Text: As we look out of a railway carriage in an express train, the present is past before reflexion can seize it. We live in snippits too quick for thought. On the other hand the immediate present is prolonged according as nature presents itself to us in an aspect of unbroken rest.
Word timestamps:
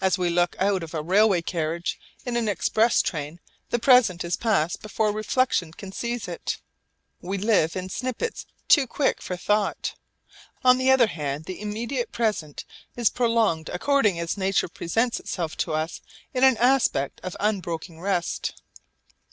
As 0.00 0.16
we 0.16 0.30
look 0.30 0.54
out 0.60 0.84
of 0.84 0.94
a 0.94 1.02
railway 1.02 1.42
carriage 1.42 1.98
in 2.24 2.36
an 2.36 2.46
express 2.48 3.02
train, 3.02 3.40
the 3.70 3.80
present 3.80 4.22
is 4.22 4.36
past 4.36 4.80
before 4.82 5.10
reflexion 5.10 5.72
can 5.72 5.90
seize 5.90 6.28
it. 6.28 6.58
We 7.20 7.38
live 7.38 7.74
in 7.74 7.88
snippits 7.88 8.46
too 8.68 8.86
quick 8.86 9.20
for 9.20 9.36
thought. 9.36 9.94
On 10.62 10.78
the 10.78 10.92
other 10.92 11.08
hand 11.08 11.46
the 11.46 11.60
immediate 11.60 12.12
present 12.12 12.64
is 12.94 13.10
prolonged 13.10 13.68
according 13.70 14.20
as 14.20 14.36
nature 14.36 14.68
presents 14.68 15.18
itself 15.18 15.56
to 15.56 15.72
us 15.74 16.02
in 16.32 16.44
an 16.44 16.56
aspect 16.58 17.20
of 17.24 17.36
unbroken 17.40 17.98
rest. 17.98 18.54